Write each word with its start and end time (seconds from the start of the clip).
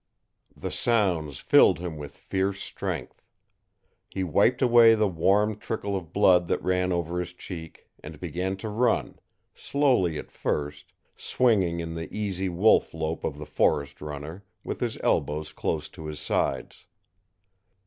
The 0.57 0.71
sounds 0.71 1.37
filled 1.37 1.77
him 1.77 1.95
with 1.95 2.17
fierce 2.17 2.59
strength. 2.59 3.21
He 4.09 4.23
wiped 4.23 4.63
away 4.63 4.95
the 4.95 5.07
warm 5.07 5.59
trickle 5.59 5.95
of 5.95 6.11
blood 6.11 6.47
that 6.47 6.59
ran 6.63 6.91
over 6.91 7.19
his 7.19 7.33
cheek, 7.33 7.87
and 8.03 8.19
began 8.19 8.57
to 8.65 8.69
run, 8.69 9.19
slowly 9.53 10.17
at 10.17 10.31
first, 10.31 10.91
swinging 11.15 11.81
in 11.81 11.93
the 11.93 12.11
easy 12.11 12.49
wolf 12.49 12.95
lope 12.95 13.23
of 13.23 13.37
the 13.37 13.45
forest 13.45 14.01
runner, 14.01 14.43
with 14.63 14.79
his 14.79 14.97
elbows 15.03 15.53
close 15.53 15.87
to 15.89 16.07
his 16.07 16.19
sides. 16.19 16.87